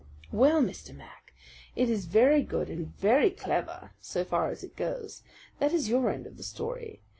[0.31, 0.95] "Well, Mr.
[0.95, 1.31] Mac,
[1.75, 5.21] it is very good and very clear so far as it goes.
[5.59, 7.01] That is your end of the story.